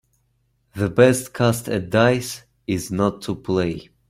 [0.73, 3.89] The best cast at dice is not to play.